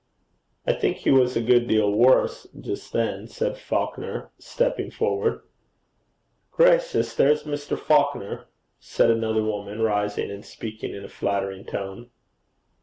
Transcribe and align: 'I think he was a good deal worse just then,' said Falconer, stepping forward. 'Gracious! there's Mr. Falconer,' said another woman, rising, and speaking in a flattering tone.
'I 0.65 0.73
think 0.79 0.97
he 0.97 1.11
was 1.11 1.35
a 1.35 1.41
good 1.43 1.67
deal 1.67 1.91
worse 1.91 2.47
just 2.59 2.91
then,' 2.91 3.27
said 3.27 3.55
Falconer, 3.55 4.31
stepping 4.39 4.89
forward. 4.89 5.43
'Gracious! 6.51 7.13
there's 7.13 7.43
Mr. 7.43 7.77
Falconer,' 7.77 8.47
said 8.79 9.11
another 9.11 9.43
woman, 9.43 9.79
rising, 9.79 10.31
and 10.31 10.43
speaking 10.43 10.95
in 10.95 11.05
a 11.05 11.07
flattering 11.07 11.65
tone. 11.65 12.09